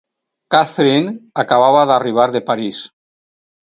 Catherine 0.55 1.13
acabava 1.45 1.87
d'arribar 1.93 2.29
de 2.39 2.47
París. 2.53 2.85